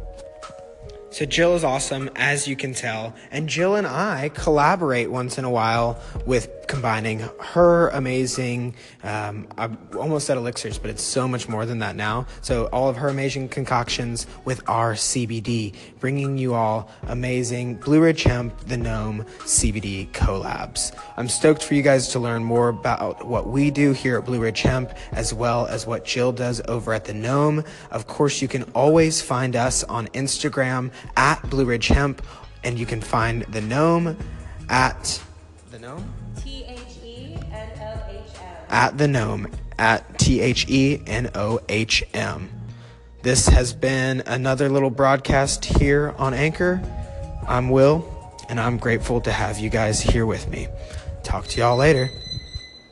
So 1.09 1.25
Jill 1.25 1.55
is 1.55 1.63
awesome, 1.63 2.09
as 2.15 2.47
you 2.47 2.55
can 2.55 2.73
tell, 2.73 3.15
and 3.31 3.47
Jill 3.47 3.75
and 3.75 3.87
I 3.87 4.29
collaborate 4.33 5.09
once 5.09 5.37
in 5.37 5.45
a 5.45 5.49
while 5.49 5.99
with 6.25 6.49
combining 6.67 7.19
her 7.39 7.89
amazing, 7.89 8.75
um, 9.03 9.47
I 9.57 9.69
almost 9.97 10.27
said 10.27 10.37
elixirs, 10.37 10.77
but 10.77 10.89
it's 10.89 11.03
so 11.03 11.27
much 11.27 11.47
more 11.47 11.65
than 11.65 11.79
that 11.79 11.95
now. 11.95 12.25
So 12.41 12.65
all 12.67 12.89
of 12.89 12.97
her 12.97 13.09
amazing 13.09 13.49
concoctions 13.49 14.27
with 14.45 14.61
our 14.69 14.93
CBD, 14.93 15.73
bringing 15.99 16.37
you 16.37 16.53
all 16.53 16.89
amazing 17.07 17.75
Blue 17.75 18.01
Ridge 18.01 18.23
Hemp, 18.23 18.57
the 18.67 18.75
Nohm 18.75 19.25
CBD 19.39 20.11
collabs. 20.11 20.95
I'm 21.15 21.29
stoked 21.29 21.63
for 21.63 21.73
you 21.73 21.81
guys 21.81 22.09
to 22.09 22.19
learn 22.19 22.43
more 22.43 22.69
about 22.69 23.25
what 23.25 23.47
we 23.47 23.71
do 23.71 23.93
here 23.93 24.17
at 24.17 24.25
Blue 24.25 24.39
Ridge 24.39 24.61
Hemp, 24.61 24.93
as 25.11 25.33
well 25.33 25.67
as 25.67 25.87
what 25.87 26.05
Jill 26.05 26.31
does 26.31 26.61
over 26.67 26.93
at 26.93 27.05
the 27.05 27.13
Nohm. 27.13 27.65
Of 27.91 28.07
course, 28.07 28.41
you 28.41 28.47
can 28.47 28.63
always 28.75 29.21
find 29.21 29.55
us 29.55 29.83
on 29.85 30.07
Instagram 30.07 30.91
at 31.15 31.41
Blue 31.49 31.65
Ridge 31.65 31.87
Hemp, 31.87 32.21
and 32.63 32.77
you 32.77 32.85
can 32.85 33.01
find 33.01 33.43
the 33.43 33.61
Nohm 33.61 34.17
at 34.69 35.21
the 35.69 35.77
Nohm 35.79 36.03
T 36.37 36.63
H 36.65 36.97
E 37.03 37.35
N 37.51 37.69
O 37.81 38.03
H 38.09 38.39
M. 38.39 38.55
at 38.69 38.97
the 38.97 39.05
nohm 39.05 39.53
at 39.77 40.17
T 40.17 40.39
H 40.39 40.65
E 40.69 41.01
N 41.05 41.29
O 41.35 41.59
H 41.67 42.03
M. 42.13 42.49
This 43.21 43.47
has 43.47 43.73
been 43.73 44.21
another 44.27 44.69
little 44.69 44.89
broadcast 44.89 45.65
here 45.65 46.15
on 46.17 46.33
Anchor. 46.33 46.81
I'm 47.47 47.69
Will, 47.69 48.33
and 48.47 48.61
I'm 48.61 48.77
grateful 48.77 49.19
to 49.21 49.31
have 49.31 49.59
you 49.59 49.69
guys 49.69 49.99
here 49.99 50.25
with 50.25 50.47
me. 50.47 50.69
Talk 51.23 51.47
to 51.47 51.59
y'all 51.59 51.75
later. 51.75 52.09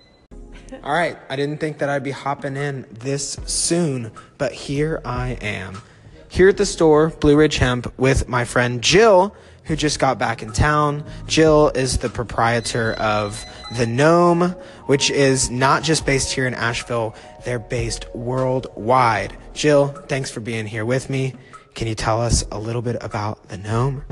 All 0.83 0.93
right, 0.93 1.17
I 1.29 1.37
didn't 1.37 1.59
think 1.59 1.77
that 1.77 1.87
I'd 1.87 2.03
be 2.03 2.11
hopping 2.11 2.57
in 2.57 2.85
this 2.91 3.37
soon, 3.45 4.11
but 4.37 4.51
here 4.51 5.01
I 5.05 5.37
am. 5.41 5.81
Here 6.27 6.49
at 6.49 6.57
the 6.57 6.65
store, 6.65 7.09
Blue 7.09 7.37
Ridge 7.37 7.57
Hemp, 7.57 7.97
with 7.97 8.27
my 8.27 8.43
friend 8.43 8.81
Jill, 8.81 9.33
who 9.65 9.75
just 9.75 9.99
got 9.99 10.17
back 10.17 10.41
in 10.41 10.51
town. 10.51 11.03
Jill 11.27 11.69
is 11.69 11.97
the 11.97 12.09
proprietor 12.09 12.93
of 12.93 13.43
The 13.77 13.85
Nohm, 13.85 14.55
which 14.85 15.09
is 15.09 15.49
not 15.49 15.83
just 15.83 16.05
based 16.05 16.31
here 16.33 16.47
in 16.47 16.53
Asheville, 16.53 17.15
they're 17.43 17.59
based 17.59 18.07
worldwide. 18.15 19.35
Jill, 19.53 19.87
thanks 19.87 20.31
for 20.31 20.39
being 20.39 20.65
here 20.65 20.85
with 20.85 21.09
me. 21.09 21.33
Can 21.73 21.87
you 21.87 21.95
tell 21.95 22.21
us 22.21 22.45
a 22.51 22.59
little 22.59 22.81
bit 22.81 22.97
about 23.01 23.49
The 23.49 23.57
Nohm? 23.57 24.03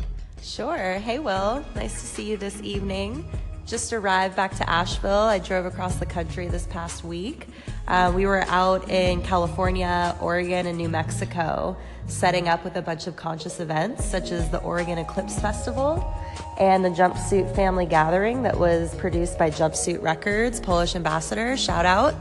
Sure. 0.41 0.95
Hey, 0.95 1.19
Will. 1.19 1.63
Nice 1.75 1.93
to 1.93 2.05
see 2.05 2.29
you 2.29 2.38
this 2.38 2.62
evening. 2.62 3.25
Just 3.65 3.93
arrived 3.93 4.36
back 4.36 4.55
to 4.58 4.70
Asheville. 4.70 5.12
I 5.12 5.39
drove 5.39 5.65
across 5.65 5.96
the 5.96 6.05
country 6.05 6.48
this 6.48 6.67
past 6.67 7.03
week. 7.03 7.48
Uh, 7.88 8.12
we 8.13 8.25
were 8.25 8.43
out 8.43 8.89
in 8.89 9.22
California, 9.22 10.15
Oregon, 10.20 10.67
and 10.67 10.77
New 10.77 10.89
Mexico 10.89 11.77
setting 12.08 12.50
up 12.50 12.65
with 12.65 12.75
a 12.75 12.82
bunch 12.82 13.08
of 13.08 13.15
conscious 13.15 13.62
events 13.62 14.03
such 14.03 14.32
as 14.32 14.50
the 14.50 14.60
Oregon 14.60 14.98
Eclipse 14.98 15.39
Festival 15.39 16.13
and 16.60 16.84
the 16.84 16.89
Jumpsuit 16.89 17.55
Family 17.55 17.86
Gathering 17.86 18.43
that 18.43 18.60
was 18.60 18.93
produced 18.96 19.38
by 19.39 19.50
Jumpsuit 19.50 20.01
Records, 20.01 20.60
Polish 20.60 20.96
ambassador. 20.96 21.55
Shout 21.55 21.86
out. 21.86 22.13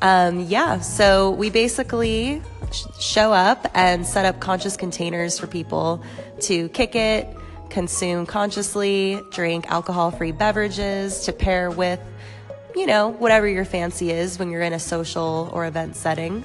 Um, 0.00 0.40
yeah, 0.40 0.80
so 0.80 1.30
we 1.30 1.50
basically 1.50 2.42
sh- 2.72 2.82
show 2.98 3.32
up 3.32 3.70
and 3.74 4.04
set 4.04 4.24
up 4.24 4.40
conscious 4.40 4.76
containers 4.76 5.38
for 5.38 5.46
people 5.46 6.02
to 6.40 6.68
kick 6.70 6.96
it, 6.96 7.28
consume 7.72 8.26
consciously, 8.26 9.20
drink 9.30 9.66
alcohol 9.70 10.10
free 10.10 10.30
beverages 10.30 11.24
to 11.24 11.32
pair 11.32 11.70
with, 11.70 11.98
you 12.76 12.86
know, 12.86 13.08
whatever 13.08 13.48
your 13.48 13.64
fancy 13.64 14.10
is 14.10 14.38
when 14.38 14.50
you're 14.50 14.62
in 14.62 14.74
a 14.74 14.78
social 14.78 15.50
or 15.52 15.66
event 15.66 15.96
setting. 15.96 16.44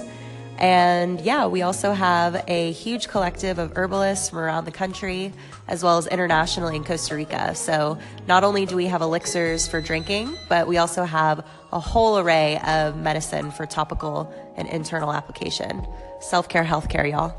And 0.58 1.22
yeah, 1.22 1.46
we 1.46 1.62
also 1.62 1.92
have 1.92 2.44
a 2.48 2.72
huge 2.72 3.10
collective 3.10 3.60
of 3.60 3.78
herbalists 3.78 4.30
from 4.30 4.40
around 4.40 4.66
the 4.66 4.72
country, 4.72 5.34
as 5.68 5.84
well 5.84 5.98
as 5.98 6.08
internationally 6.08 6.78
in 6.78 6.84
Costa 6.84 7.16
Rica. 7.16 7.54
So 7.54 8.00
not 8.26 8.44
only 8.44 8.66
do 8.66 8.76
we 8.76 8.88
have 8.88 9.02
elixirs 9.02 9.68
for 9.68 9.82
drinking, 9.82 10.36
but 10.50 10.66
we 10.66 10.78
also 10.78 11.04
have 11.04 11.46
a 11.72 11.80
whole 11.80 12.18
array 12.18 12.60
of 12.66 12.98
medicine 12.98 13.52
for 13.52 13.66
topical 13.66 14.34
and 14.56 14.68
internal 14.70 15.14
application. 15.14 15.86
Self 16.22 16.50
care, 16.50 16.64
healthcare, 16.64 17.08
y'all. 17.12 17.36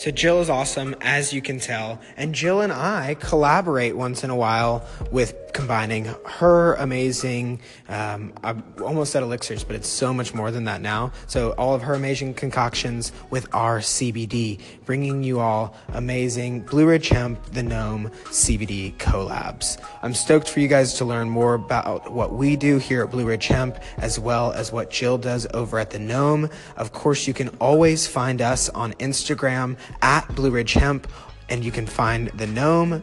So 0.00 0.10
Jill 0.10 0.40
is 0.40 0.48
awesome, 0.48 0.96
as 1.02 1.34
you 1.34 1.42
can 1.42 1.60
tell, 1.60 2.00
and 2.16 2.34
Jill 2.34 2.62
and 2.62 2.72
I 2.72 3.16
collaborate 3.20 3.94
once 3.94 4.24
in 4.24 4.30
a 4.30 4.34
while 4.34 4.82
with 5.10 5.49
combining 5.52 6.06
her 6.24 6.74
amazing, 6.74 7.60
um, 7.88 8.32
I 8.42 8.54
almost 8.82 9.12
said 9.12 9.22
elixirs, 9.22 9.64
but 9.64 9.76
it's 9.76 9.88
so 9.88 10.12
much 10.12 10.34
more 10.34 10.50
than 10.50 10.64
that 10.64 10.80
now. 10.80 11.12
So 11.26 11.52
all 11.52 11.74
of 11.74 11.82
her 11.82 11.94
amazing 11.94 12.34
concoctions 12.34 13.12
with 13.30 13.46
our 13.54 13.78
CBD, 13.78 14.60
bringing 14.84 15.22
you 15.22 15.40
all 15.40 15.74
amazing 15.94 16.60
Blue 16.60 16.86
Ridge 16.86 17.08
Hemp, 17.08 17.44
the 17.52 17.62
Nohm 17.62 18.10
CBD 18.26 18.96
collabs. 18.96 19.80
I'm 20.02 20.14
stoked 20.14 20.48
for 20.48 20.60
you 20.60 20.68
guys 20.68 20.94
to 20.94 21.04
learn 21.04 21.28
more 21.28 21.54
about 21.54 22.12
what 22.12 22.32
we 22.32 22.56
do 22.56 22.78
here 22.78 23.02
at 23.02 23.10
Blue 23.10 23.26
Ridge 23.26 23.46
Hemp, 23.46 23.78
as 23.98 24.18
well 24.18 24.52
as 24.52 24.72
what 24.72 24.90
Jill 24.90 25.18
does 25.18 25.46
over 25.54 25.78
at 25.78 25.90
the 25.90 25.98
Nohm. 25.98 26.50
Of 26.76 26.92
course, 26.92 27.26
you 27.26 27.34
can 27.34 27.48
always 27.60 28.06
find 28.06 28.40
us 28.40 28.68
on 28.70 28.92
Instagram 28.94 29.76
at 30.02 30.26
Blue 30.34 30.50
Ridge 30.50 30.74
Hemp, 30.74 31.06
and 31.48 31.64
you 31.64 31.72
can 31.72 31.86
find 31.86 32.28
the 32.28 32.46
Nohm 32.46 33.02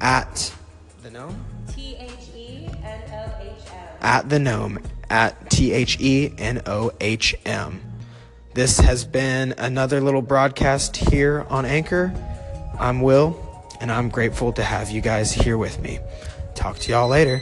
at 0.00 0.52
the 1.02 1.10
Nohm. 1.10 1.55
At 4.06 4.28
the 4.28 4.38
nohm 4.38 4.84
at 5.10 5.50
T 5.50 5.72
H 5.72 5.98
E 5.98 6.32
N 6.38 6.62
O 6.64 6.92
H 7.00 7.34
M. 7.44 7.80
This 8.54 8.78
has 8.78 9.04
been 9.04 9.52
another 9.58 10.00
little 10.00 10.22
broadcast 10.22 10.96
here 10.96 11.44
on 11.50 11.64
Anchor. 11.64 12.14
I'm 12.78 13.00
Will, 13.00 13.36
and 13.80 13.90
I'm 13.90 14.08
grateful 14.08 14.52
to 14.52 14.62
have 14.62 14.90
you 14.90 15.00
guys 15.00 15.32
here 15.32 15.58
with 15.58 15.80
me. 15.80 15.98
Talk 16.54 16.78
to 16.78 16.92
y'all 16.92 17.08
later. 17.08 17.40